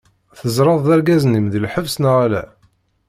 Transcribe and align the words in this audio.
Tẓerreḍ-d 0.39 0.89
argaz-im 0.95 1.45
di 1.51 1.59
lḥebs 1.65 1.95
neɣ 1.97 2.15
ala? 2.25 2.43